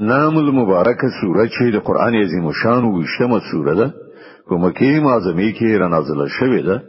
[0.00, 3.90] نام المبارک سوره چې د قران عظیم شان وشتمه سوره ده
[4.50, 6.82] په مکه معظمه کې را نازله شوې ده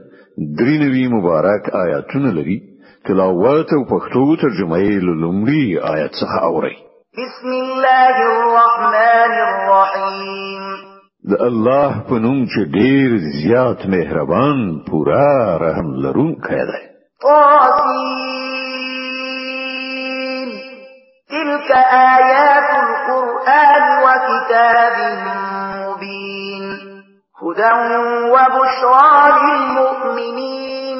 [0.59, 2.61] درې نوي مبارک آیاتونه لري
[3.07, 6.75] تلاوت او پښتو ترجمه یې لومړی آیت څخه اوري
[7.21, 10.63] بسم الله الرحمن الرحیم
[11.31, 16.81] د الله په نوم چې ډیر زیات مهربان پورا رحم لرونکی دی
[17.23, 18.50] طاسین
[21.41, 21.69] تلك
[22.17, 24.97] آيات القرآن وكتاب
[25.75, 26.65] مبين
[27.41, 27.73] هدى
[28.33, 30.99] وبشرى للمؤمنين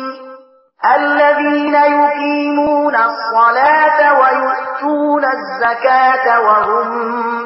[0.95, 6.87] الذين يقيمون الصلاة ويؤتون الزكاة وهم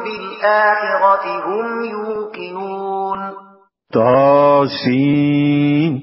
[0.04, 3.20] بالآخرة هم يوقنون
[3.94, 5.94] تاسين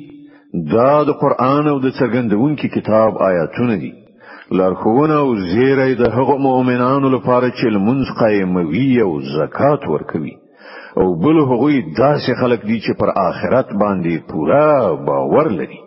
[0.73, 3.11] دا قران او د څرګندونکو کتاب
[3.81, 3.93] دي
[4.59, 10.35] لارښوونه او زیری د هغو مؤمنانو لپاره چې لمونځ قائموي او زکات ورکوي
[11.01, 14.69] او بل هغوی داسې خلک دي چې پر آخرت باندې پورا
[15.09, 15.81] باور لري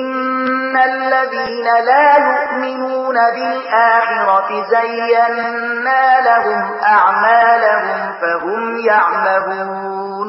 [0.00, 6.60] ان الذين لا يؤمنون بالآخرة زينا لهم
[6.96, 10.28] أعمالهم فهم يعمهون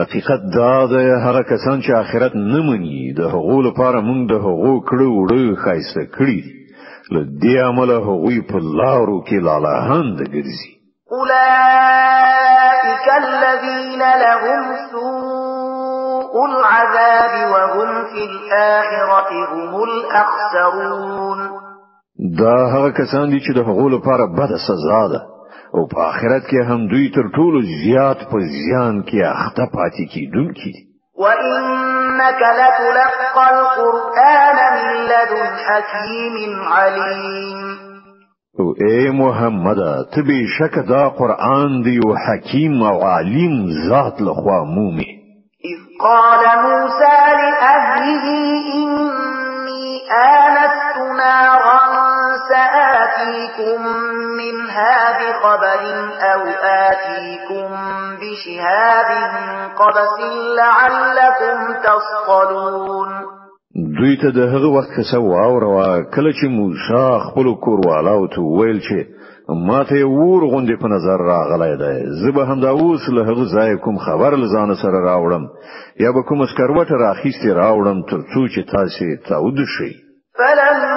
[0.00, 4.74] حقیقت دا د هر کسان چې آخرت نه مني د هغو لپاره موږ د هغو
[4.88, 6.56] کړو وړو خایسته کړی دي
[7.14, 10.70] له دې عمله هغوی په لارو کې لالهاند ګرځي
[11.18, 21.40] اولئک الذین لهم سوء العذاب وهم فی الآخرة هم الاخسرون
[22.40, 25.22] دا هغه کسان دي چې د هغو لپاره بد سزا ده
[25.74, 30.70] او په آخرت کې هم دوی تر ټولو زیات په زیان کې اخته پاتې کیدونکي
[30.74, 30.85] دي
[31.18, 37.76] وإنك لتلقى القرآن من لدن حكيم عليم
[38.62, 39.80] او اے محمد
[40.16, 43.56] تبی شک دا قرآن دی و حکیم او علیم
[43.88, 45.08] ذات لخوا مومي
[45.72, 49.74] اذ قال موسى لأهله إني
[50.20, 51.85] انت نارا
[52.48, 53.82] سآتيكم
[54.42, 55.82] منها بخبر
[56.32, 56.40] أو
[56.88, 57.70] آتيكم
[58.20, 59.08] بشهاب
[59.80, 60.14] قبس
[60.58, 63.10] لعلكم تصطلون
[63.98, 68.42] دوی ته د هغه وخت څخه واوروا کله چې موسی خپل کور والا او تو
[68.60, 68.98] ویل چې
[69.68, 73.76] ما ته ور غونډې په نظر راغلی دی زه به دا اوس له هغه ځای
[73.84, 75.44] کوم خبر لزان سره راوړم
[76.04, 79.90] یا به کوم اسکروټ راخیستې راوړم تر څو چې تاسو ته ودشئ
[80.38, 80.95] فلم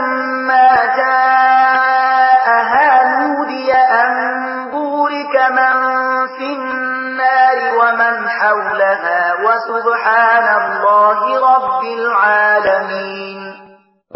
[8.39, 11.19] حولها وسبحان الله
[11.49, 13.39] رب العالمين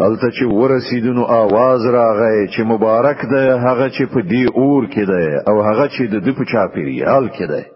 [0.00, 5.44] الته چې ورسیدونو आवाज راغی چې مبارک ده هغه چې په دی اور کې ده
[5.48, 7.66] او هغه چې د دې په چاپیری حال کې ده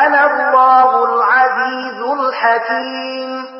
[0.04, 3.59] انا الله العزیز الحکیم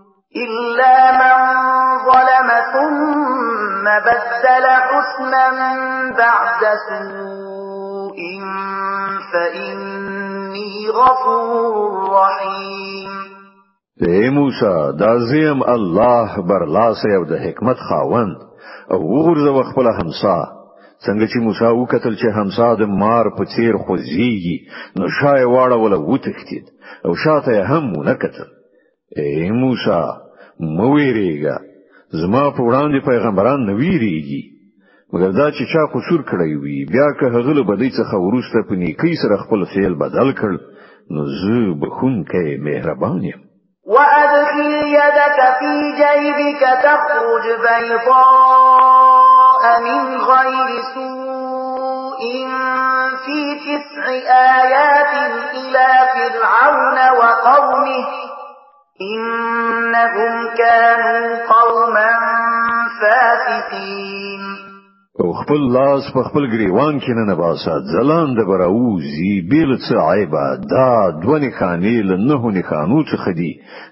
[0.35, 1.35] إلا من
[2.07, 5.45] ظلم ثم بدل حسنا
[6.17, 8.17] بعد سوء
[9.33, 13.11] فإني غفور رحيم
[14.07, 20.37] اے موسی دا زیم الله برلاسه او د حکمت خاوند او وګرځو خپل همسا
[21.07, 25.97] څنګه چې موسی وکتل چې همسا د مار په چیر خوځيږي نو شای واړه ولا
[25.97, 26.65] وتښتید
[27.05, 28.49] او شاته هم ونکتل
[29.17, 30.01] اے موسی
[30.61, 31.55] مو ویریږه
[32.21, 34.41] زما په وړاندې پیغمبران نه ویریږي
[35.13, 38.73] مګر دا چې چا قصور کړی وي بیا که هغه له بدی څخه ورسته په
[38.81, 40.51] نیکی سره خپل فعل بدل کړ
[41.13, 43.39] نو زه بخونکې مهربان یم
[43.95, 45.71] وأدخل يدك في
[46.01, 52.21] جيبك تخرج بيضاء من غير سوء
[53.23, 54.03] في تسع
[54.43, 55.15] آيات
[55.55, 58.30] إلى فرعون وقومه
[58.99, 62.09] إنهم كانوا قوما
[63.01, 64.41] فاسقين
[65.23, 67.23] او خپل لاس په خپل گریوان کې نه
[68.37, 68.39] د
[69.51, 69.95] بیل څه
[70.73, 70.93] دا
[71.23, 71.49] دونه
[72.09, 72.37] له نه
[72.69, 72.99] خانو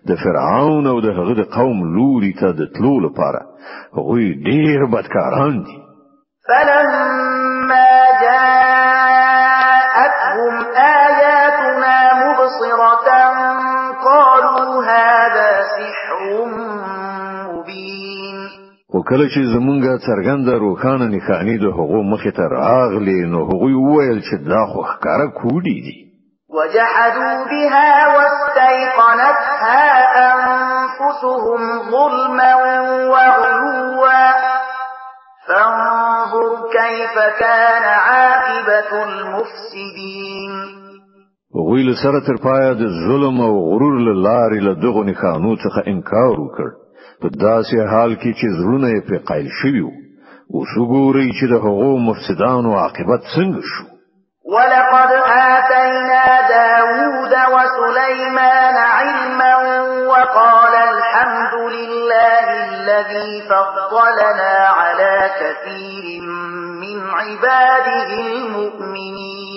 [0.07, 3.41] د فرعون او د هغه د قوم لوري ته د تلو لپاره
[4.47, 5.77] ډیر بدکاران دي
[6.49, 7.07] فلما
[8.25, 13.08] جاءتهم آياتنا مبصرة
[14.83, 16.45] هذا سحر
[17.51, 18.47] مبين
[18.93, 24.35] وکله چې زمونږه څرګند روخانه نښانی د حقوق مخې ته راغلي نو هغوی وویل چې
[24.51, 25.97] دا خو ښکارا کوډی دي
[26.55, 29.85] وجحدوا بها واستيقنتها
[30.33, 31.61] أنفسهم
[31.91, 32.53] ظلما
[33.13, 34.29] وغلوا
[35.47, 36.43] فانظر
[36.73, 40.55] كيف كان عاقبة المفسدين
[41.55, 46.35] وغوی له تر پایا د ظلم او غرور له لارې له دغه نښانو څخه انکار
[46.43, 46.67] وکړ
[47.21, 49.93] په داسې حال کې چې زړونه یې په قایل شوي وو
[50.55, 53.85] اوس وګورئ چې د هغو مفسدانو عاقبت څنګه شو
[54.55, 55.11] ولقد
[55.55, 56.25] آتينا
[56.55, 59.53] داود وسليمان علما
[60.11, 66.23] وقال الحمد لله الذي فضلنا على كثير
[66.83, 69.48] من عباده المؤمنين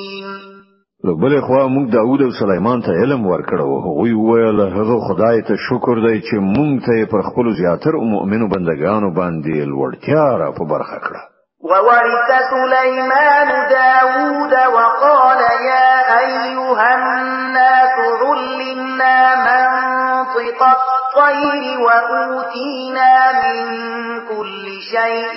[1.07, 5.55] لو بل خوا موږ داوود او سليمان ته علم ورکړو هغه ویل هغه خدای ته
[5.69, 10.65] شکر دی چې موږ ته پر خپل زیاتر او مؤمنو بندگانو باندې لوړتیا را په
[10.65, 11.23] برخه کړه
[11.61, 15.41] وورث سليمان داوود وقال
[15.71, 15.91] يا
[16.23, 19.17] أيها الناس علمنا
[19.49, 23.13] منطق الطير وأوتينا
[23.43, 23.59] من
[24.29, 25.35] كل شيء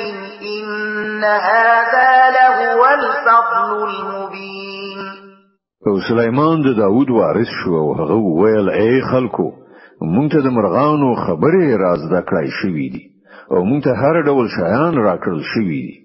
[0.56, 4.65] إن هذا لهو الفضل المبين
[5.90, 9.48] او سليمان د داوود وارث شو او هغه ویل ای خلکو
[10.14, 13.04] مونږ ته د مرغانو خبرې راز د کړای شوې دي
[13.54, 15.96] او مونږ ته هر ډول شیان راکړل شوې دي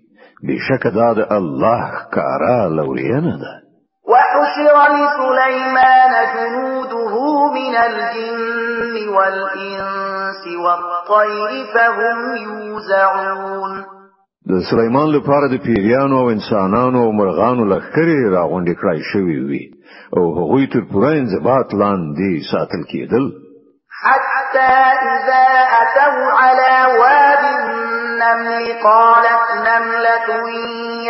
[0.46, 1.84] بشک دا د الله
[2.16, 3.52] کارا لورینه ده
[4.10, 7.16] وحشر لسليمان جنوده
[7.58, 13.72] من الجن والإنس والطير فهم يوزعون
[14.48, 19.62] د سليمان لپاره د پیریانو او انسانانو او مرغانو لخرې راغونډې کړای شوې وي
[20.16, 23.24] او هغه یې تر پوره انضباط لاندې ساتل کېدل
[24.04, 24.72] حتى
[25.16, 25.46] إذا
[25.82, 30.28] أتوا على واد النمل قالت نملة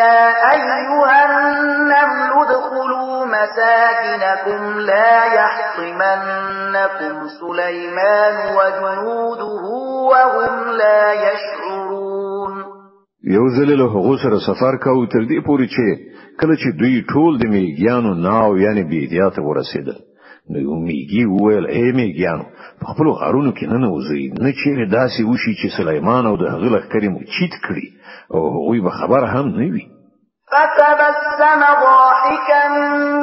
[0.00, 0.20] يا
[0.54, 9.62] أيها النمل ادخلوا مساكنكم لا يحطمنكم سليمان وجنوده
[10.10, 12.09] وهم لا يشعرون
[13.24, 15.84] یو ځل له هغه سره سفر کاوه تر دې پورې چې
[16.40, 19.98] کله چې دوی ټول د میګیانو ناو یعنی بي احتیاط ورسېدل
[20.50, 22.44] نو یو میګي وویل اے میګیانو
[22.80, 26.68] په خپل غارونو کې نه وځي نه چیرې داسې وشي چې سليمان او د هغه
[26.76, 27.86] لخرې مو چیت کړي
[28.34, 29.84] او هغه به خبر هم نه وي
[30.52, 32.62] فتبسم ضاحكا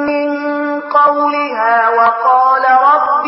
[0.08, 0.28] من
[0.94, 2.47] قولها وقال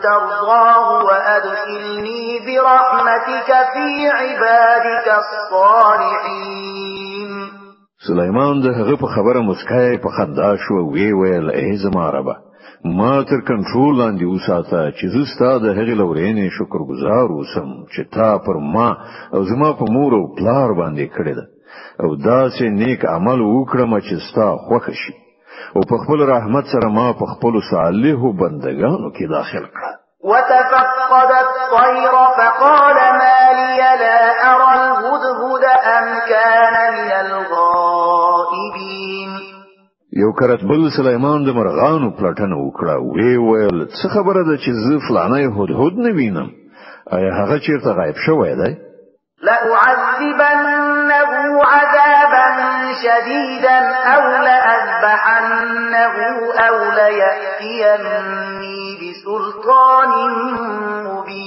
[0.03, 6.24] ترضاه وأدخلني برحمتك في عبادك الصالحين
[8.07, 11.74] سليمان ده غب خبر مسكاي بخداش په خندا شو وی ویل ای
[12.85, 18.38] ما تر کنټرول لاندې وساته چې زه ستاسو د هغې لورینې شکرګزار اوسم چې تا
[18.44, 18.95] پر ما
[19.33, 21.45] او زما په مور او پلار باندې کړې ده
[22.03, 25.13] او دا چې نیک عمل وکړم چې ستا خوښ شي
[25.75, 29.91] او په خپل رحمت سره ما په خپل صالحو بندگانو کې داخل کړه
[30.31, 37.82] وتفقد الطير فقال ما لي لا أرى الهدهد أم كان من الغار
[40.15, 44.93] یو کرت بل سليمان د مرغانو پلټنه وکړه وی ویل څه خبره ده چې زه
[45.05, 46.50] فلانه هدهد نه وینم
[47.17, 48.72] آیا هغه چیرته غایب شوی دی
[49.48, 52.46] لا اعذبنه عذابا
[53.03, 53.79] شديدا
[54.13, 56.05] او لاذبحنه
[56.67, 58.70] او لياتيني
[59.01, 60.10] بسلطان
[61.08, 61.42] مبين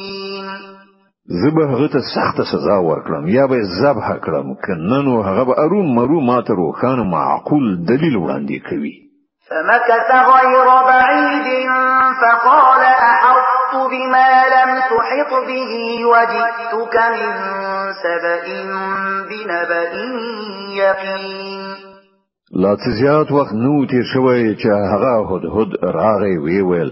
[1.28, 5.83] زبه هغه ته سخته سزا ورکړم یا به ذبح کړم کنه نو هغه به ارو
[5.83, 8.95] مرو ماته روخانه معقول دلیل وړاندې کوي
[9.49, 11.49] فمكث غير بعيد
[12.23, 15.71] فقال أحط بما لم تحط به
[16.12, 17.33] وجئتك من
[18.04, 18.38] سبأ
[19.30, 19.85] بنبأ
[20.83, 21.76] يقين
[22.54, 26.90] لا تزیات وخت نو تیر شوی چې هغه هد هد راغی وی ویل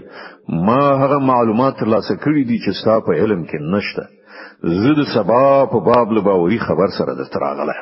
[0.49, 4.14] ما هغه معلومات لا کړی دي چې ستا په علم کې نشته
[4.73, 7.75] زد سبا په باب له باوري خبر سره د تراغله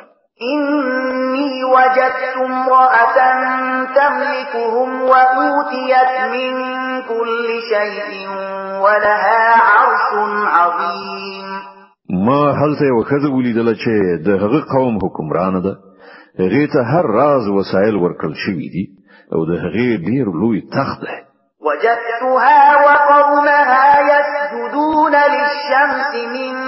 [0.52, 3.16] إني وجدت امرأة
[3.98, 6.50] تملكهم وأوتيت من
[7.08, 8.28] كل شيء
[8.84, 10.08] ولها عرش
[10.56, 11.48] عظيم
[12.26, 15.76] ما هلته وخزه ولیدل چې دغه قوم حکمران ده
[16.38, 18.84] هغه ته هر راز وسایل ورکړل شوی دي
[19.32, 21.14] او د هغه ډیر لوی تخت ده
[21.68, 26.63] وجدتها وقومها يسجدون للشمس من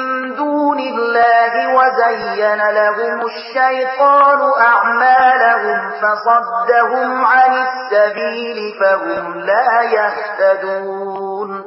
[0.76, 11.62] دون الله وزين لهم الشيطان أعمالهم فصدهم عن السبيل فهم لا يهتدون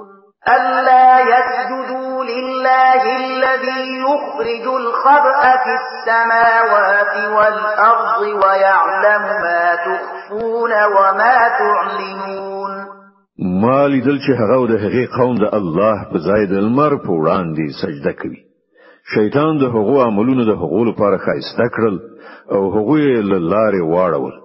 [0.49, 12.59] ألا يسجدوا لله الذي يخرج الخبأ في السماوات والأرض ويعلم ما تخفون وما تعلنون
[13.63, 18.13] ما لیدل چې هغه د قوم د الله په ځای د لمر په وړاندې سجده
[18.13, 18.48] کوي
[19.15, 21.95] شیطان د هغو عملونو د هغو لپاره خایسته کړل
[22.55, 24.35] او هغوی له لارې واړول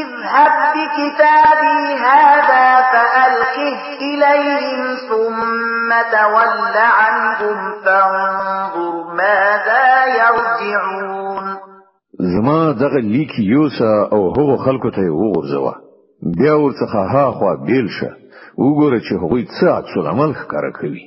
[0.00, 11.44] اذهب بكتابي هذا فألقه إليهم ثم تول عنهم فانظر ماذا يرجعون
[12.34, 15.91] زما دغه لیک یوسا او هو خلکو ته وګرځوا
[16.22, 18.10] بیا ورڅخه ها خوا بیل شه
[18.58, 21.00] وګوره چې هغوی څه عکس العمل ښکارا کوي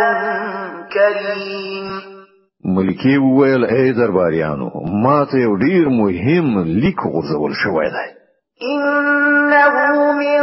[0.92, 1.88] كريم
[2.64, 4.70] ملکی ویل ای درباریانو
[5.04, 8.08] ما ته یو ډیر مهم لیک غوښول شوی دی
[8.72, 10.40] انه من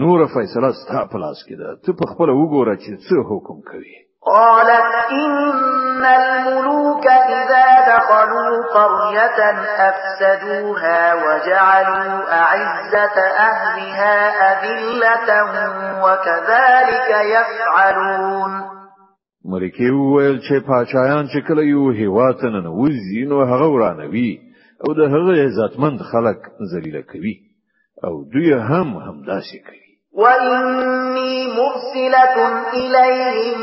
[0.00, 3.96] نور فیصله ستا په لاس کې ده ته په خپل وګوره چې څه حکم کوي
[4.32, 4.88] قالت
[5.22, 7.04] إن الملوك
[7.40, 9.40] إذا دخلوا قرية
[9.88, 13.16] أفسدوها وجعلوا أعزة
[13.52, 14.16] أهلها
[14.60, 15.30] أذلة
[16.04, 18.52] وكذلك يفعلون
[19.52, 24.49] مرکه ویل چې پاچایان چې کله یو هیواد نن وزینو هغه ورانوي
[24.84, 26.38] او د هغه عزتمند خلک
[26.72, 27.34] ذلیل کوي
[28.04, 32.34] او دوی هم همداسې کوي وإني مرسلة
[32.80, 33.62] إليهم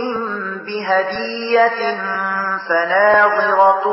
[0.57, 1.79] بهدية
[2.67, 3.83] فناظرة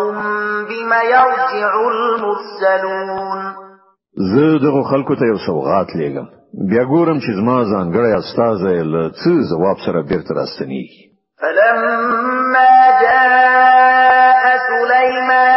[0.68, 3.40] بما يرجع المرسلون
[4.32, 6.26] زه دغه خلکو ته یو سوغات لېږم
[6.70, 8.60] بیا ګورم چې زما ځانګړی استاد
[8.92, 10.86] له څه جواب سره بیرته راستنی
[11.40, 15.53] فلما جاء سليمان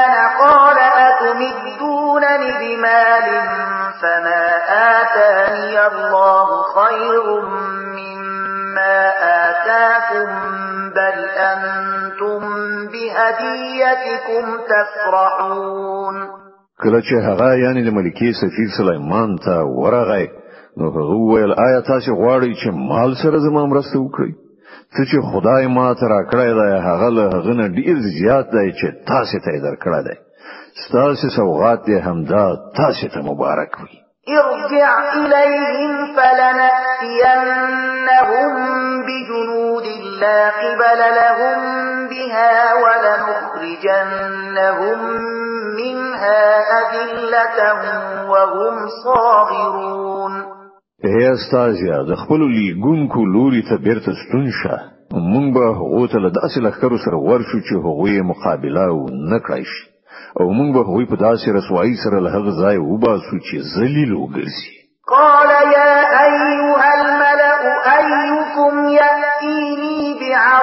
[13.31, 16.15] بهديتكم تفرحون
[16.84, 20.27] کله چې هغه یعنی د ملکی سفیر سلیمان ته ورغی
[20.77, 24.31] نو هغه ویل آیا تاسو غواړئ چې مال سره زما مرسته وکړئ
[24.93, 28.88] څه چې خدای ما ته راکړی دی هغه له هغه نه ډیر زیات دی چې
[29.12, 29.62] تاسو ته یې
[30.07, 30.15] دی
[30.86, 32.46] ستاسو سوغات دې همدا
[32.79, 33.96] تاسو ته مبارک وي
[34.38, 38.51] ارجع إليهم فلنأتينهم
[39.07, 39.66] بجنود
[40.19, 41.57] لا قبل لهم
[42.09, 45.00] بها ولنخرجنهم
[45.77, 46.43] منها
[46.79, 47.59] أذلة
[48.29, 50.33] وهم صاغرون
[51.03, 51.25] هي
[51.89, 54.75] يا د لي جونكو لوري ته استنشا ستون شه
[55.13, 56.59] مونږ به هغه ته له داسې
[57.13, 59.39] ورشو چه هغه مقابله و نه
[60.39, 62.39] او مونږ به هوی په داسې رسوایی سره
[62.79, 63.38] وباسو
[65.09, 69.16] قال يا ايها الملأ ايكم يأ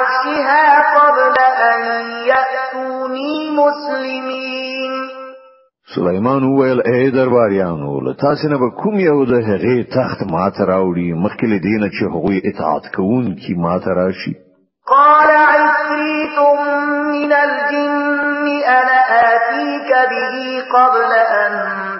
[0.04, 1.34] عرشها قبل
[1.72, 1.82] أن
[2.30, 4.94] يأتوني مسلمين
[5.94, 9.48] سلیمان وویل اے درباریانو تاسو نه کوم یو د
[9.96, 14.32] تخت ماته راوړي مخکې له دینه چې هغوی اطاعت کوون کی ماته راشي
[14.86, 16.38] قال عفريت
[17.10, 21.54] من الجن انا اتيك به قبل ان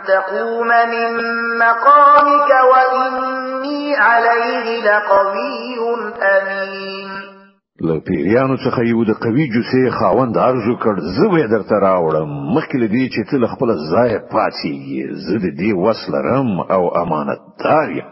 [0.09, 1.21] تقوم من
[1.61, 5.95] مقامك واني عليه لقوي
[6.33, 7.34] امين
[7.83, 12.77] له پیریانو څخه یو د قوي جوسې خاوند ارزو کړ زه وې درته راوړم مخکې
[12.85, 18.07] لدی چې ته خپل ځای پاتېږي زه د دې وسلرم او امانتدار یم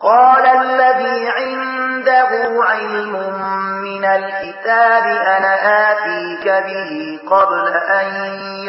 [0.00, 2.30] قال الذي عنده
[2.70, 3.12] علم
[3.86, 5.04] من الكتاب
[5.36, 5.54] أنا
[5.90, 6.90] آتيك به
[7.32, 7.62] قبل
[8.00, 8.06] أن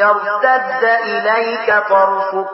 [0.02, 2.50] يرتد إليك طرفك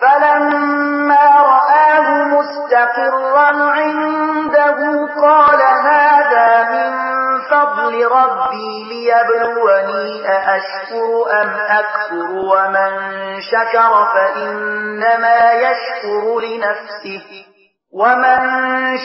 [0.00, 4.78] فلما رآه مستقرا عنده
[5.22, 7.07] قال هذا من
[8.08, 11.06] ربي ليبلوني أأشكر
[11.42, 11.48] أم
[11.80, 12.92] أكفر ومن
[13.50, 17.24] شكر فإنما يشكر لنفسه
[17.94, 18.38] ومن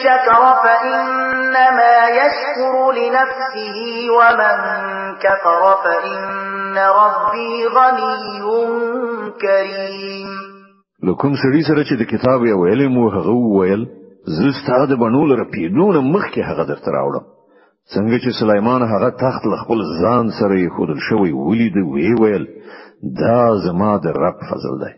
[0.04, 3.76] شكر فإنما يشكر لنفسه
[4.18, 4.56] ومن
[5.18, 8.66] كفر فإن ربي غني
[9.40, 10.28] كريم
[11.02, 13.86] لو سريسة رجل كتابي چې د کتاب یو علم او هغه ویل
[14.38, 16.40] زه ستاسو د بنول رپیدونه مخکې
[17.92, 22.44] څنګه چې سليمان هغه تخت له خپل ځان سره یې خودل شوی ولید وی ویل
[23.22, 24.92] دا زما د رب فضل دی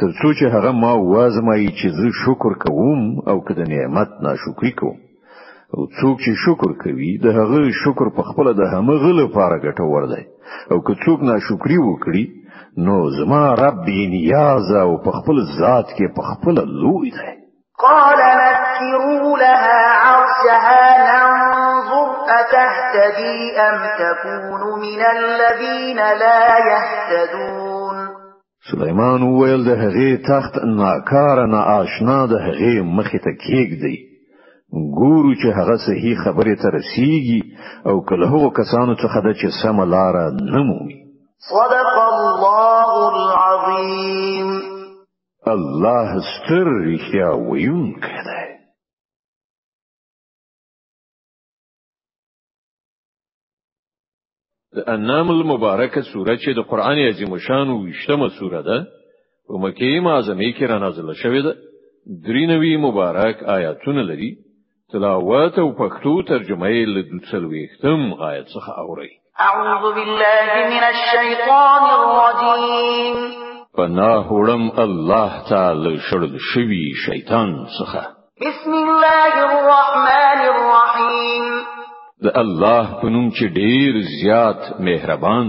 [0.00, 4.96] تر څو چې هغه ما وازمایي چې زه شکر کوم او کده نعمت ناشکری کوم
[5.74, 10.22] او څوک چې شکر کوي د هغه شکر په خپل د همغه لپاره ګټور دی
[10.72, 12.24] او که څوک ناشکری وکړي
[12.86, 17.34] نو زما رب بی نیاز او په خپل ذات کې په خپل لوی دی
[17.84, 21.47] قال نكروا لها عرشها ننظر
[22.28, 28.08] أتهتدي أم تكون من الذين لا يهتدون
[28.72, 33.96] سليمان وویل د هغې تخت ناکاره ناآشنا د هغې مخې ته کېږدئ
[34.98, 37.42] ګورو چې هغه صحیح خبره ته رسیږي
[37.86, 40.14] او کله هغه کسانو څخه د چې سم لار
[40.54, 40.98] نه مومي
[41.52, 44.48] صدق الله العظیم
[45.46, 48.47] الله ستر رښتیا ویونکی دی
[54.78, 58.76] د انام المبارکه سوره چې د قران عظیم شان وشتمه سوره ده
[59.48, 61.52] په مکه معظمه کې را نازله شوې ده
[62.26, 64.28] درې نوي مبارک آیاتونه لري
[64.92, 69.10] تلاوت او پښتو ترجمه یې له دوسلويختم آیت څخه اوري
[69.40, 73.16] اعوذ بالله من الشیطان الرجیم
[73.80, 78.02] پنا هوړم الله تعالی شړل شوی شیطان څخه
[78.46, 81.58] بسم الله الرحمن الرحیم
[82.26, 85.48] د الله پنوم چې ډیر زیات مهربان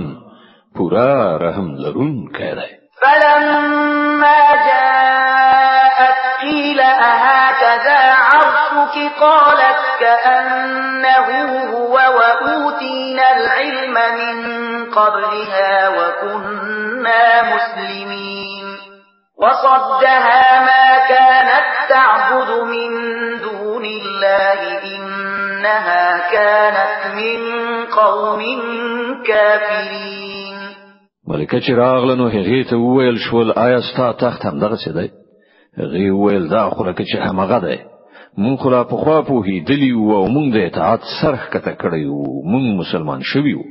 [0.76, 2.68] پورا رحم لرون کړه
[3.02, 8.00] فلما جاءت قيل أهكذا
[8.32, 11.28] عرشك قالت كأنه
[11.74, 14.38] هو وأوتينا العلم من
[14.92, 17.24] قبلها وكنا
[17.56, 18.66] مسلمين
[19.42, 22.90] وصدها ما كانت تعبد من
[23.42, 25.09] دون الله إن
[25.60, 27.40] إنها كانت من
[27.92, 28.44] قوم
[29.28, 30.60] كافرين
[31.28, 35.08] ملکه چې راغله نو هغه ته وویل شول آیا ستا تخت هم دغه څه دی
[35.78, 37.78] هغه وویل دا خو لکه چې همغه دی
[38.38, 42.04] مونږ خو لا په خوا په هی دلی وو مونږ د اطاعت سرخ کته کړی
[42.08, 43.64] وو مونږ مسلمان شوی وو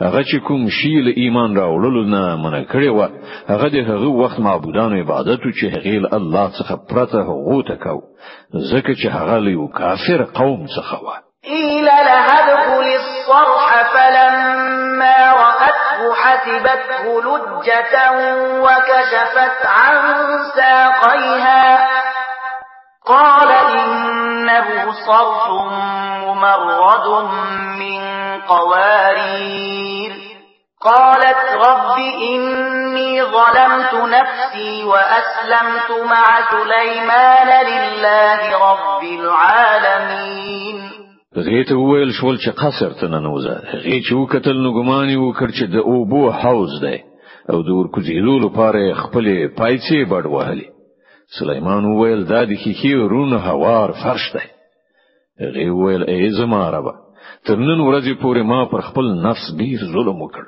[0.00, 3.08] هغه چې کوم شی له ایمان راوړلو نه منع کړی و
[3.48, 8.00] هغه د هغه وخت معبودان عبادت او چې هغه الله څخه پرته هغه کو
[8.72, 11.08] زکه چې هغه له کافر قوم څخه و
[11.44, 12.38] إلى لها
[12.82, 17.96] للصرح فلما رأته حسبته لجة
[18.64, 19.96] وكشفت عن
[20.56, 21.78] ساقيها
[23.06, 25.48] قال إنه صرح
[26.26, 27.06] ممرد
[27.78, 28.13] من
[28.48, 30.12] قوارير
[30.80, 31.96] قالت رب
[32.32, 40.80] إني ظلمت نفسي وأسلمت مع سليمان لله رب العالمين
[41.36, 43.54] غیت ویل شول چې قصر ته ننوزه
[43.84, 46.98] غی چې وکتل نو ګماني وکړ چې د اوبو حوض دی
[47.52, 49.30] او د ورکوزیدو لپاره خپل
[49.60, 54.46] پایڅې بډ وهلې سليمان ویل دا د خيخي رونه هوار فرش دی
[55.56, 57.03] غی ویل ای زما ربه
[57.48, 60.44] تر نن ورځې پورې ما پر خپل نفس ډیر ظلم وکړ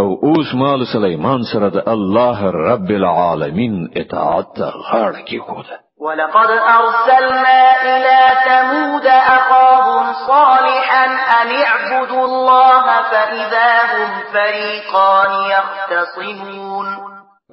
[0.00, 7.62] او اوس مال سليمان سره د الله رب العالمین اطاعت ته غاړه کېښوده ولقد أرسلنا
[7.92, 9.06] إلى ثمود
[9.38, 11.04] أخاهم صالحا
[11.38, 16.86] أن اعبدوا الله فإذا هم فريقان يختصمون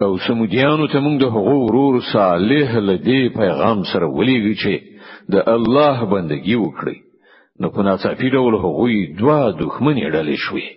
[0.01, 6.05] او سمودیانو ته موږ د حقوق ورور صالح لدی پیغام سره ولېږي چې د الله
[6.13, 7.12] بندگی وکړي
[7.61, 10.67] نو په ناڅاپي ډول هغوی دوا دښمنې ډلې شوې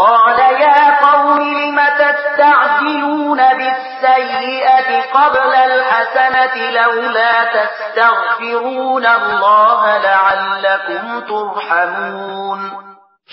[0.00, 12.58] قال يا قوم لم تستعجلون بالسيئة قبل الحسنة لولا تستغفرون الله لعلكم ترحمون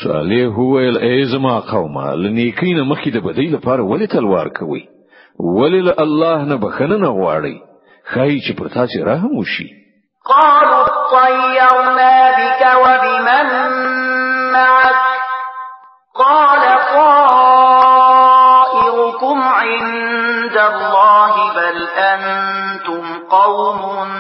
[0.04, 4.88] صالح هو الایزما قومه لنیکینه مخې د بدی لپاره ولې تلوار کوي
[5.40, 7.56] ولې الله نه بخنه نه غواړي
[8.14, 9.77] خای چې پر تاسو رحم وشي
[10.28, 13.50] قالوا اطيرنا بك وبمن
[14.54, 15.04] معك
[16.16, 16.62] قال
[16.96, 24.12] طائركم عند الله بل أنتم قوم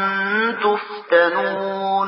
[0.52, 2.08] تفتنون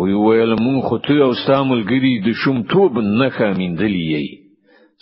[0.00, 4.38] وی ویل مون خو تو او استعمال ګری د شوم توب نه خامندلی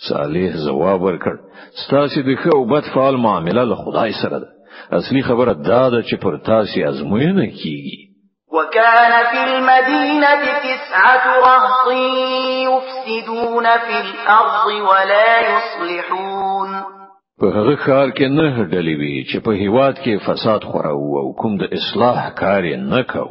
[0.09, 1.33] صالح جواب ورکړ
[1.85, 4.58] ستاسو د خو بد فعال معاملې له خدای سره ده
[4.93, 8.09] اصلي خبره دا ده چې پر تاسو ازموینه کیږي
[8.53, 11.87] وكان في المدينة تسعة رهط
[12.67, 16.69] يفسدون في الأرض ولا يصلحون
[17.41, 21.57] په هغه کار کې نه هډلې وی چې په هیواد کې فساد خوراو او کوم
[21.57, 23.25] د اصلاح کار نه کو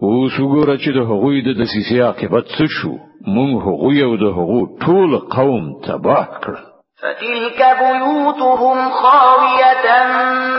[0.02, 2.92] اوس وګوره چې د هغوی د دسیسې عاقبت څه شو
[3.36, 6.71] مونږ هغوی او د هغو ټول قوم تباه کړل
[7.02, 9.86] فتلك بيوتهم خاوية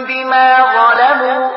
[0.08, 1.50] بما ظلموا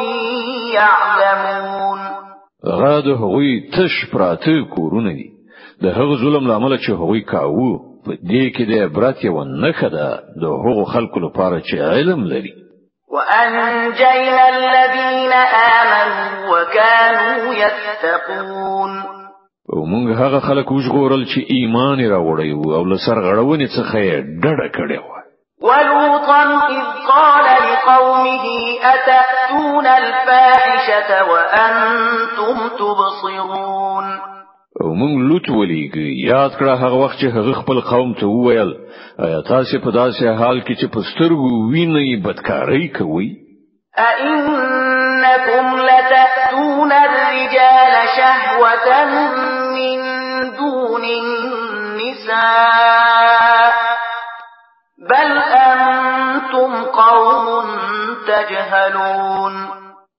[0.75, 1.99] يعلمون
[2.67, 5.31] غاد د هغوی تش پراته کورونه دي
[5.83, 10.21] د هغه ظلم لامل چې هغوی کاوه په دې کې د عبرت یو نخه ده
[10.41, 12.53] د هغو خلکو لپاره چې علم لري
[13.13, 15.33] وأنجينا الذين
[15.73, 19.22] آمنوا وكانوا يتقون
[19.91, 24.69] موږ هغه خلک وژغورل چې ایمان یې راوړی وو او له سرغړونې څخه یې ډډه
[24.77, 25.21] کړې وه
[25.69, 28.45] ولوطا إذ قال لقومه
[28.95, 34.07] أتأتون الفاحشة وأنتم تبصرون
[34.83, 38.75] او موږ لوط ولېږي یاد کړه هغه وخت چې هغه خپل قوم ته وویل
[39.27, 43.29] آیا تاسو په داسې حال کې چې پسترګو ویني بدکاری کوي
[43.99, 49.42] أئنكم لتأتون الرجال شهوة
[56.55, 57.67] انتم قوم
[58.27, 59.53] تجهلون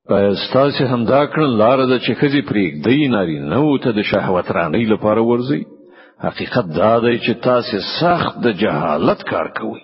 [0.10, 4.86] استاسې همدا کړن لار د چې خزي پرېګ دی ناری نو ته د شهوت رانی
[4.91, 5.62] لپاره ورځي
[6.26, 9.82] حقیقت دا دی چې تاسو سخت د جهالت کار کوي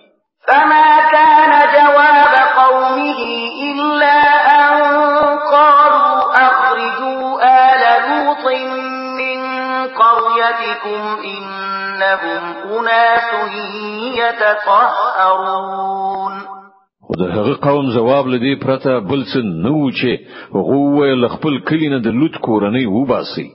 [0.48, 3.29] فما كان جواب قومه
[12.24, 13.30] لهم أناس
[14.18, 16.34] يتطهرون
[17.04, 20.10] خو د هغه قوم جواب لدی پرته بل څه نه و چې
[20.68, 23.46] غوې لخپل کلی نه د لوت کورنۍ وباسي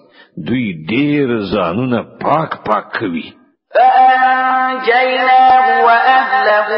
[0.47, 3.27] دوی ډېر ځانونه پاک پاک کوي
[3.75, 6.69] فأنجيناه وأهله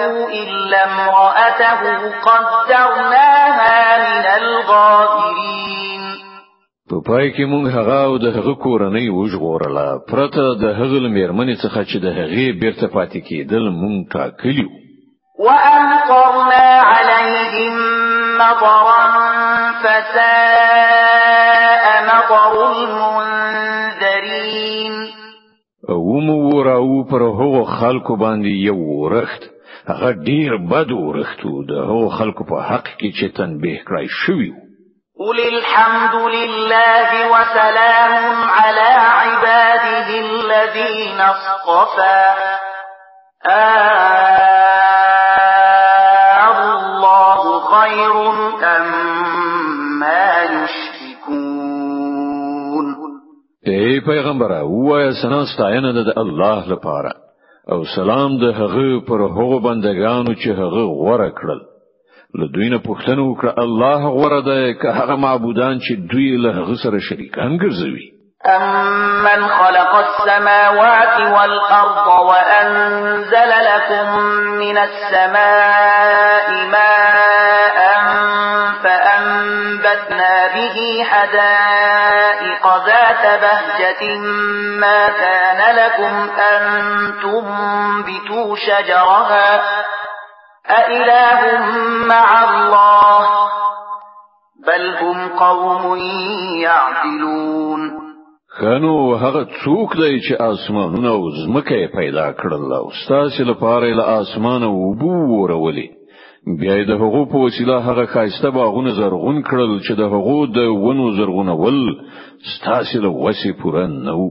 [0.44, 1.82] إلا امرأته
[2.28, 5.87] قدرناها من الغابرين
[6.92, 11.80] په پای کې مونږ هغه او د هغه کورنۍ وژغورله پرته د هغه لمرمنې څخه
[11.90, 14.78] چې د هغه بیرته پاتې کېدل مونږ ټاکلی وو
[15.46, 17.76] وأمطرنا عليهم
[18.42, 19.04] مطرا
[19.82, 24.96] فساء مطر المنذرين
[26.12, 29.42] ومو راو پر هغو خلکو باندې یو ورخت
[29.92, 34.62] هغه ډیر بد ورختو د هغو خلکو په حق کې چې تنبیه کړای شوی وو
[35.20, 42.26] قل الحمد لله وسلام على عباده الذين اصطفى
[43.52, 48.20] آه الله خير
[48.76, 48.92] أم
[50.02, 52.92] ما يشركون
[53.68, 57.14] اے پیغمبره وایا سنا ستاینه د الله لپاره
[57.72, 61.60] او سلام ده هغه پر هغه بندگانو چې هغه غوړه کړل
[62.36, 66.76] له دوی نه پوښتنه وکړه الله غوړه ده که هغه معبودان چې دوی له هغه
[66.84, 68.06] سره شریکان ګرځوي
[68.46, 74.08] أمن خلق السماوات والأرض وأنزل لكم
[74.62, 77.80] من السماء ماء
[78.84, 80.78] فأنبتنا به
[81.10, 84.18] حدائق ذات بهجة
[84.82, 86.62] ما كان لكم أن
[87.24, 89.62] تنبتوا شجرها
[90.70, 91.60] أإله
[92.10, 93.28] مع الله
[94.68, 95.98] بل هم قوم
[96.64, 97.92] يعقلون
[98.58, 104.68] خنو هغه څوک دی چې اسمانونه او زمکه پیدا کړل او ستاسو لپاره له اسمانه
[104.70, 105.90] وبو ورولي
[106.60, 111.12] بیا د هغو په وسیله هغه خاصته باغونه زرغون کړل چې د هغو د ونو
[111.12, 111.80] زرغونه ول
[112.56, 114.30] ستاسو له وسی پوره نه وو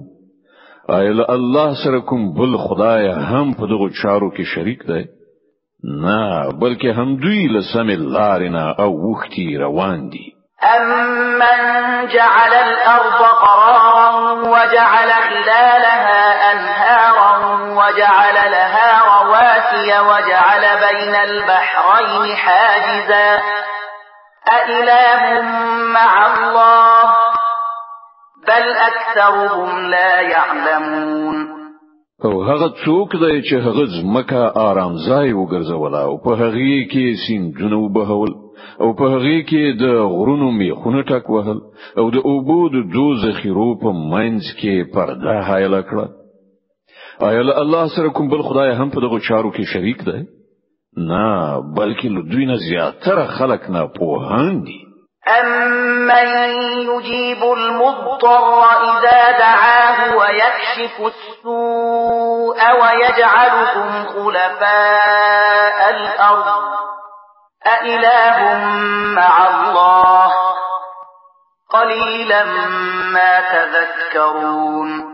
[1.01, 5.05] ایله الله سره کوم بل خدای هم په دغه چارو کې شریک دی
[5.85, 11.59] نا بلکې همدوی له سمې لارې نه او وختي روان دي أمن
[12.09, 14.11] جعل الأرض قرارا
[14.41, 17.37] وجعل خلالها أنهارا
[17.79, 23.39] وجعل لها رواسي وجعل بين البحرين حاجزا
[24.49, 25.43] أإله
[25.95, 27.15] مع الله
[28.47, 31.66] بل أكثرهم لا يعلمون
[32.25, 37.77] او هغه څوک دی چې هغه زمکه آرام ځای وګرځولا او په هغه کې سیندونه
[37.85, 38.33] وبهول
[38.83, 39.85] او په هغه کې د
[40.17, 41.59] غرونو میخونه ټک وهل
[41.99, 46.07] او د اوبو د دو ذخیرو په مینځ کې پرده حایل کړه
[47.29, 50.21] آیا الله سره کوم بل خدای هم په دغه چارو کې شریک دی
[51.11, 51.25] نه
[51.79, 54.79] بلکې دوی نه زیاتره خلک نه پوهان دي
[55.29, 56.27] أَمَّن
[56.91, 66.47] يُجِيبُ الْمُضْطَرَّ إِذَا دَعَاهُ وَيَكْشِفُ السُّوءَ وَيَجْعَلُكُمْ خُلَفَاءَ الْأَرْضِ
[67.67, 68.39] أَإِلَٰهٌ
[69.17, 70.31] مَّعَ اللَّهِ
[71.71, 72.45] قَلِيلًا
[73.19, 75.07] مَّا تَذَكَّرُونَ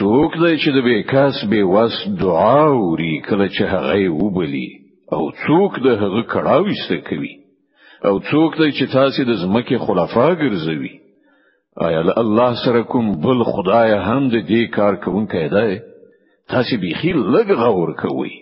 [0.00, 4.66] څوک دی چې د بیکاس به واس دعا وری کله چې هغه وبلی
[5.14, 7.39] او څوک د هغه کړاوي څه کوي
[8.08, 10.94] او څوک دی چې تاسو د زمکه خلفا ګرځوي
[11.86, 15.80] آیا الله سره کوم بل خدای هم د دې کار کوونکی دی
[16.52, 18.32] تاسو خیر لږ غور کوی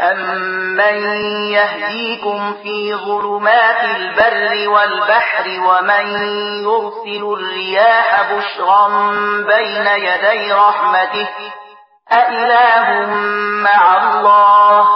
[0.00, 1.02] أمن
[1.50, 6.06] يهديكم في ظلمات البر والبحر ومن
[6.64, 8.88] يرسل الرياح بشرا
[9.38, 11.28] بين يدي رحمته
[12.12, 13.04] أإله
[13.64, 14.86] مع الله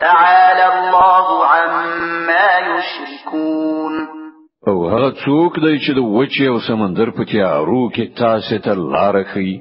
[0.00, 1.13] تعالى الله
[2.92, 3.94] يشركون
[4.70, 9.16] او هغه څوک دی چې د وچه او سمندر په تیارو کې تاسو ته لار
[9.32, 9.54] کوي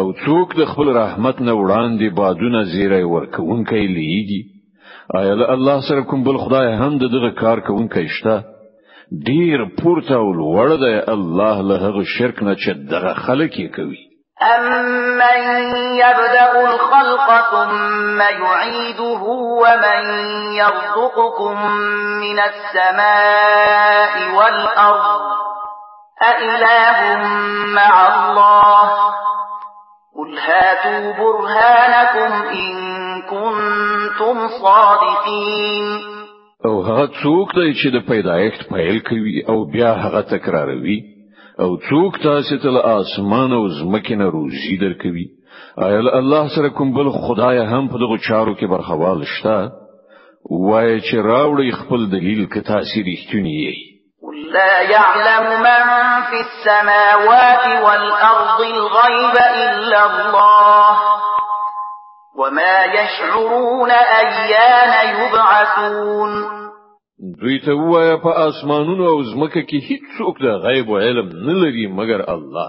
[0.00, 4.42] او څوک د خپل رحمت نه وړاندې بادونه زیره ورکوونکی لیږي
[5.20, 8.36] آیا له الله سره کوم بل خدای هم دغه کار کوونکی شته
[9.28, 14.00] ډیر پورته او لوړ دی الله له هغه شرک نه چې دغه خلک یې کوي
[14.42, 15.38] أَمَّن
[15.94, 19.22] يَبْدَأُ الْخَلْقَ ثُمَّ يُعِيدُهُ
[19.62, 20.02] وَمَن
[20.54, 21.54] يَرْزُقُكُم
[22.20, 25.20] مِّنَ السَّمَاءِ وَالْأَرْضِ
[26.22, 27.00] أَإِلَٰهٌ
[27.74, 28.82] مَّعَ اللَّهِ
[30.18, 32.72] قُلْ هَاتُوا بُرْهَانَكُمْ إِن
[33.22, 36.14] كُنتُمْ صَادِقِينَ
[36.66, 41.00] او هغه څوک دی چې د پیدایښت پیل کوي او بیا هغه تکراروي
[41.62, 45.26] او څوک تاسو ته آسمان او زمکه نه روزي درکوي
[45.78, 49.70] آیا الله سره کوم بل خدای هم په دغه چارو کې برخوال شته
[50.50, 53.74] وای چې راوړي خپل دلیل که تاسو رښتونی یې
[54.54, 60.98] لا يعلم من في السماوات والأرض الغيب إلا الله
[62.38, 66.63] وما يشعرون أيان يبعثون
[67.40, 71.86] دوی ته وایا په اسمانونو او زمکه کې هیڅوک د غیب او علم نه لري
[71.98, 72.68] مګر الله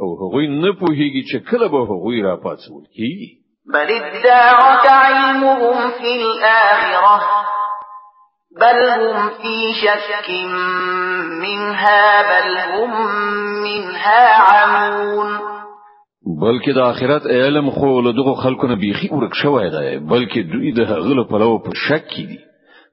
[0.00, 3.30] او هغوی نه پوهیږي چې کله به هغوی را پاتول کیږي
[3.74, 7.20] بل ادارك علمهم في الآخرة
[8.62, 10.28] بل هم في شك
[11.42, 12.90] منها بل هم
[13.64, 15.28] منها عمون
[16.42, 20.72] بلکې د آخرت علم خو له دغه خلکو نه بيخي ورک شوی دی بلکې دوی
[20.72, 22.38] د هغه په لور په شک کې دي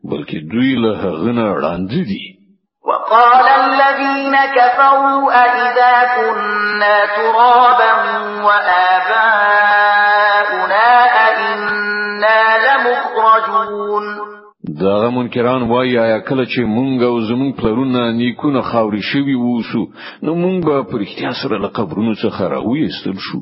[0.03, 2.39] بلکې دوی له هغه نه وړاندې دي
[2.85, 7.93] وقال الذين كفروا أئذا كنا ترابا
[8.47, 9.55] وآباؤنا
[11.27, 14.03] أئنا لمخرجون
[14.63, 19.85] دا منکران وایي آیا کله چې مونږ او زمونږ پلرونه نیکونه خاوري شوي ووسو
[20.23, 23.39] نو مونږ به په اړتیا سره له قبرونو څخه راوي استل شو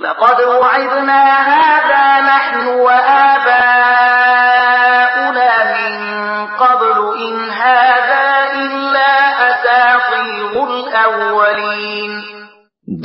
[0.00, 1.22] لقد وعدنا
[1.56, 3.81] هذا نحن وآباؤنا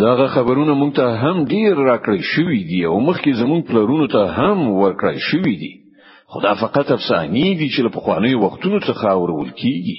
[0.01, 4.57] دغه خبرونه مونږ ته هم ډیر راکړی شوې دي او مخکې زمونږ پلرونو ته هم
[4.81, 5.71] ورکړی شوې دي
[6.33, 9.97] خدا فقط افسانی دي چې په خواني وختونو څخه اورول کیږي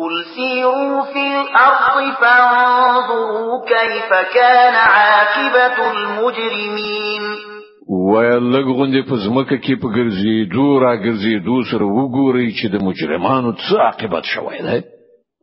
[0.00, 7.22] قل سيروا في الأرض فانظروا كيف كان عاقبة المجرمين
[8.10, 13.74] ولګ غوندې په ځمکه کې په ګرځېدو را ګرځېدو سره وګورئ چې د مجرمانو څه
[13.86, 14.78] عاقبت شوی دی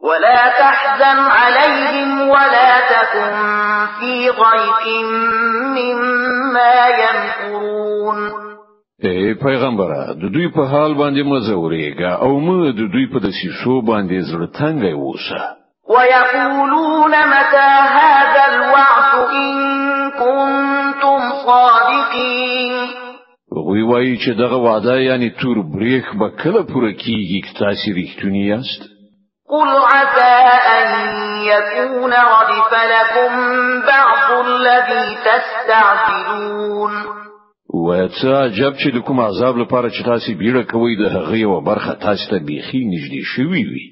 [0.04, 3.32] ولا تحزن عليهم ولا تكن
[4.00, 4.86] في ضيق
[5.78, 8.18] مما يمكرون
[9.06, 14.18] ای پیغمبره د دوی په حال باندې مزورېګه او مه د دوی په دسیسو باندې
[14.32, 15.42] زړه تنګ اوسه
[15.89, 19.60] ويقولون متى هذا الوعد ان
[20.12, 22.72] كنتم صادقين
[23.72, 28.48] وی وایي چې دغه وعده یعنی تور بریخ به کله پوره کیږي که تاسو رښتونی
[28.48, 28.92] یاست
[29.54, 30.88] قل عسى أن
[31.42, 33.32] يكون ردف لكم
[33.88, 36.94] بعض الذي تستعجلون
[37.88, 41.94] وڅه جب چې د کوم عذاب لپاره چې تاسو بیړه کوي د هغه یو برخه
[41.94, 43.84] تاسو ته بيخي نږدې شوي وي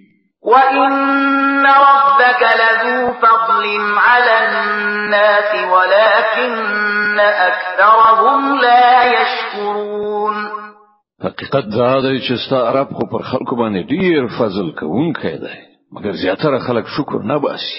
[0.44, 9.91] وان ربك لذو فضل على الناس ولكن اكثرهم لا يشكرون
[11.26, 15.60] حقیقت دا دی چې ستا عرب خو پر خلکو باندې ډیر فضل کوونکی دی
[15.98, 17.78] مګر زیاتره خلک شکر نه باسي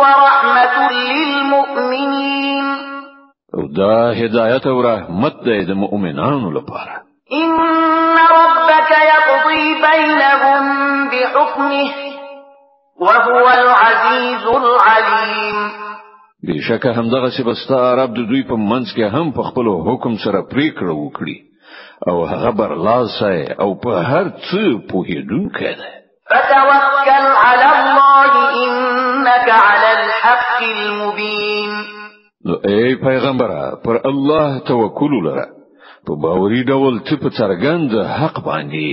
[0.00, 2.66] وَرَحْمَةٌ لِلْمُؤْمِنِينَ
[3.54, 10.62] او دا هدایت او رحمت دی د مؤمنانو لپاره إِنَّ رَبَّكَ يَقْضِي بَيْنَهُم
[11.10, 11.90] بِحُكْمِهِ
[13.00, 15.82] وَهُوَ الْعَزِيزُ الْعَلِيمُ
[16.48, 20.92] بشکه همدغه سبستا عرب د دوی په منځ کې هم په خپل حکم سره پریکړه
[21.02, 21.36] وکړي
[22.10, 25.86] او هغه برلاسه او په هر څه پوهیدونکی دی
[26.30, 28.32] فتوکل علی الله
[28.64, 31.70] انك علی الحق المبین
[32.46, 35.46] نو ای پیغمبره پر الله توکل لره
[36.06, 38.90] په باوري ډول ته په څرګند حق باندې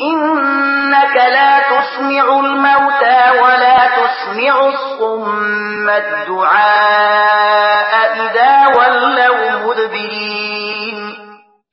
[0.00, 10.98] إنك لا تسمع الموتى ولا تسمع الصم الدعاء إذا ولوا مدبرين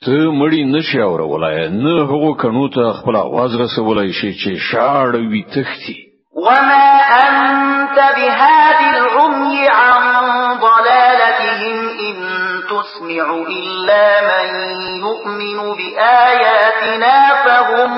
[0.05, 5.43] ته مړی نشي اورولای نه هغو کڼو ته خپل आवाज رسولای شي چې شاړ وي
[5.43, 5.95] تختي
[6.37, 10.03] وما انت بهاد العمي عن
[10.59, 11.94] ضلالتهم
[13.05, 14.47] يُسْمِعُ إِلَّا مَن
[15.05, 17.91] يُؤْمِنُ بِآيَاتِنَا فَهُمْ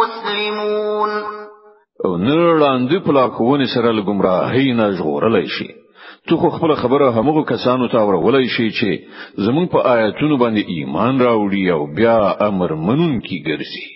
[0.00, 1.10] مُسْلِمُونَ
[2.06, 5.68] او نړاندې په لارښوونې سره لګمراهي نه ژغورلی شي
[6.28, 8.90] تو خو خپل خبره همغه کسانو ته ورولای شي چې
[9.46, 12.18] زمونږ په آیاتونو باندې ایمان راوړي او بیا
[12.48, 13.86] امر منون کی ګرځي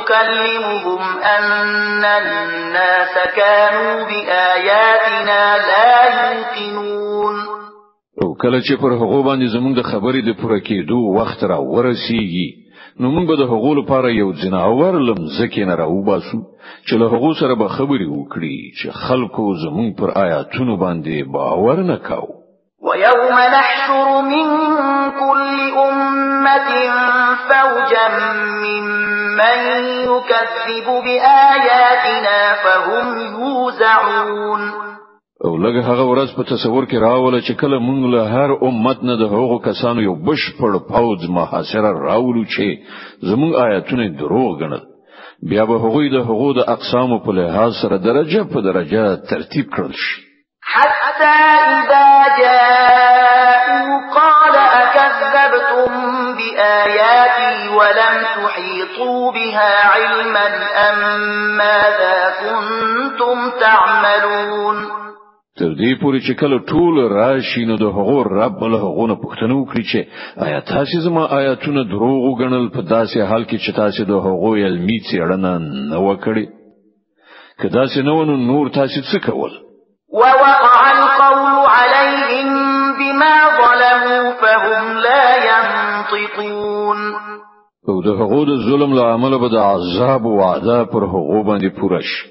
[0.06, 1.02] تكلمهم
[1.38, 7.36] أن الناس كانوا بآياتنا لا يوقنون
[8.22, 12.48] او کله چې پر هغه باندې زمونږ د خبرې د پوره کېدو وخت را ورسیږي
[13.00, 16.40] نو موږ به د هغو لپاره یو جناور لم زکه نه راوباسو
[16.86, 21.96] چې له هغو سره به خبرې وکړي چې خلکو زمونږ پر آیاتونو باندې باور نه
[22.08, 22.34] کاوه
[22.86, 24.48] ويوم نحشر من
[25.18, 25.54] كل
[25.90, 26.70] أمة
[27.50, 28.06] فوجا
[28.66, 34.62] ممن يكذب بآياتنا فهم يوزعون
[35.44, 39.16] او لګ هغه ورځ په تصور کې راول چې کله موږ له هر امت نه
[39.22, 42.64] د هغو کسانو یو بشپړ پوز محاصره راولو چې
[43.30, 44.82] زموږ آیاتونه دروغ ګڼل
[45.50, 49.92] بیا به هغوی د هغو د اقسام په لحاظ سره درجه په درجه ترتیب کړل
[50.04, 50.25] شي
[50.74, 51.36] حتى
[51.72, 55.92] إذا جاءوا قال أكذبتم
[56.36, 60.46] بآياتي ولم تحيطوا بها علما
[60.88, 61.18] أم
[61.56, 64.76] ماذا كنتم تعملون
[65.58, 69.54] تر دې پورې چې کله ټول راشي نو د هغو رب له هغو نه پوښتنه
[69.54, 74.10] وکړي چې آیا تاسو زما آیاتونه دروغ وګڼل په داسې حال کې چې تاسو د
[74.26, 75.52] هغو علمي څېړنه
[75.92, 76.46] نه وکړي
[77.62, 79.50] که داسې نه ونه نور تاسو څه کول
[80.12, 82.46] ووقع القول عليهم
[82.98, 86.98] بما ظلموا فهم لا ينطقون
[87.88, 92.04] او د هغو د ظلم له عمله به د عذاب وعده پر هغو باندې پورش
[92.04, 92.26] شي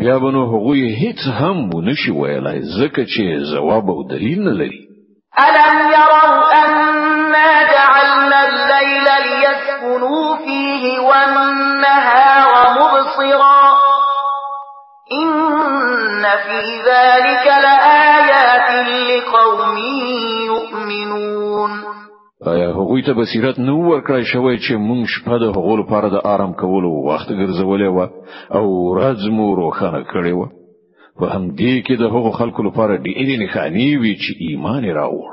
[0.00, 4.80] بیا به نو هغوی هیڅ هم ونشي ویلای ځکه چې ځواب او دلیل نه لري
[5.46, 6.79] الم يروا ان
[16.58, 19.76] في ذلك لآيات لقوم
[20.50, 21.70] يؤمنون
[22.46, 26.52] ایا هغوی ته بصیرت نو ورکړای شوی چې مونږ شپه د هغو لپاره د آرام
[26.62, 27.98] کولو وخت ګرځولې و
[28.58, 30.42] او ورځ مو روښانه کړې و
[31.18, 35.30] په همدې کې د هغو خلکو لپاره ډېرې نښانې وي چې ایمان راوړ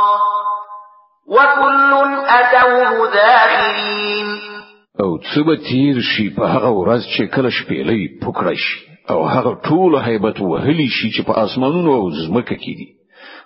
[1.28, 4.26] وكل أتوه داخلين
[5.00, 8.78] او څوب تیر شي په هغه ورځ چې کله شپېلې پکړه شي
[9.10, 12.88] او هغه ټول هیبت وهلی شي چې په اسمانونو او زمکه کې دي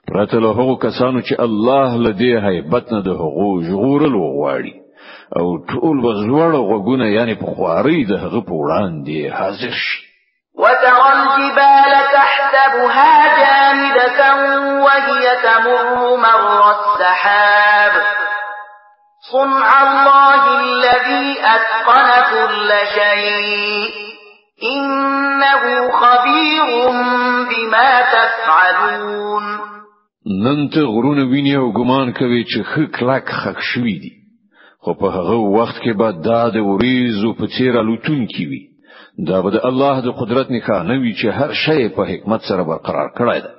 [0.08, 4.74] پرته له هغه کسانو چې الله له دې هیبت نه د هغو ژغورل غواړي
[5.38, 10.00] او ټول وزوړ غوګونه یعنی په خواري ده هغه په وړاندې حاضر شي
[10.58, 14.20] وترى الجبال تحسبها جامدة
[14.84, 17.92] وهي تمر مر السحاب
[19.32, 23.88] صنع الله الذي أتقن كل شيء
[24.72, 26.68] إنه خبير
[27.50, 29.60] بما تفعلون
[30.26, 34.10] نن ته غرونه ویني او ګمان کوي چې خ کلک خښ شوی دي
[34.80, 38.62] خو په هغه وخت کې به دا د وریزو په چیر الوتون کی وي
[39.26, 42.62] دا به د الله د قدرت نښه نه وي چې هر شی په حکمت سره
[42.64, 43.52] برقرار کړای دی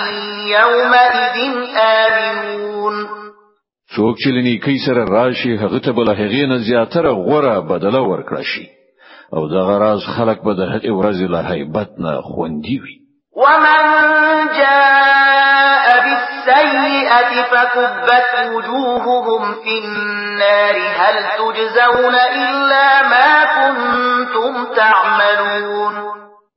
[0.53, 2.74] يومئذ آمنون
[3.95, 8.65] څوک چې لنیکی سره راشي هغه ته بل هغه نه زیاتره غوره بدله ورکړه شي
[9.35, 12.95] او دا غراز خلق به د هغې ورځې له هیبت نه خوندي وي
[13.43, 25.95] ومن جاء بالسيئة فكبت وجوههم في النار هل تجزون إلا ما كنتم تعملون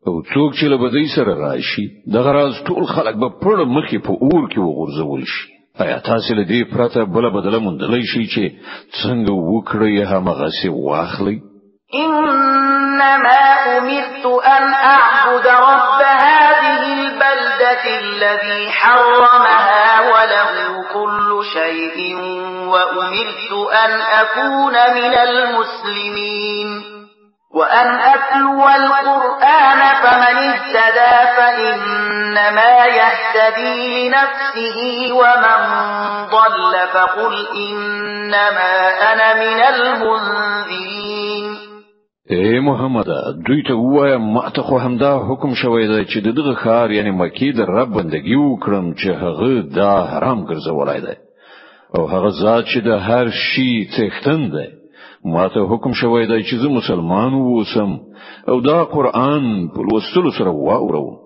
[0.08, 4.10] او څوک چې له بدی سره راشي د غراز ټول خلق به پړ مخې په
[4.10, 8.44] اور کې وغورځول شي ایا تاسو له دې پرته بل بدله موندلای شئ چې
[9.02, 11.36] څنګه وکړی هغه سی واخلي
[11.94, 13.42] انما
[13.76, 14.24] امرت
[14.54, 14.64] ان
[14.94, 20.54] اعبد رب هذه البلده الذي حرمها وله
[20.94, 21.98] كل شيء
[22.72, 23.52] وامرت
[23.84, 23.90] ان
[24.22, 26.82] اكون من المسلمين
[27.54, 29.37] وان اتلو القران
[30.10, 35.60] فمن اهتدى فإنما يهتدي لنفسه ومن
[36.30, 37.34] ضل فقل
[37.68, 38.74] إنما
[39.12, 41.58] أنا من المنذرين
[42.36, 43.06] اے محمد
[43.48, 47.50] دوی ته وایا ما ته خو همدا حکم شوی دی چې دغه خار یعنی مکی
[47.58, 51.16] د رب بندگی وکړم چې هغه دا حرام ګرځولای دی
[51.98, 54.68] او هغه ذات چې د هر شي څښتن دی
[55.24, 57.98] ما ته حکم شوی دی چې زه مسلمان واوسم
[58.48, 61.16] او دا قران په لوستلو سره واورم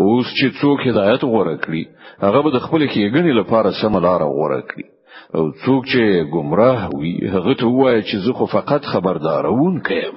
[0.00, 1.82] اوس چې څوک هدایت غوړه کړي
[2.22, 4.84] هغه به د خپل کېګنې لپاره سم لار غوړه کړي
[5.34, 6.02] او څوک چې
[6.34, 10.12] گمراه وي هغه ته وایي چې زه خو فقط خبردارون کيم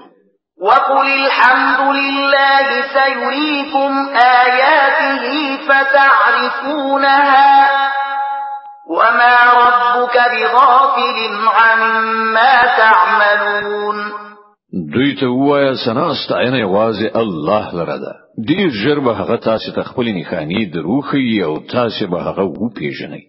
[0.61, 5.33] وقل الحمد لله سيريكم آياته
[5.67, 7.69] فتعرفونها
[8.89, 13.95] وما ربك بغافل عما تعملون
[14.93, 18.13] دوی ته وایا سنا ستاینه یوازې الله لره ده
[18.47, 23.21] ډیر ژر به هغه تاسو ته خپل نښانی دروخی او تاسو به هغه و پیژنئ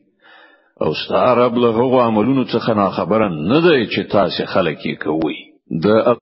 [0.83, 5.37] او ستاره بل هغه عملونو څخه خبره نه ده چې تاسو خلک یې کوي
[5.85, 6.13] د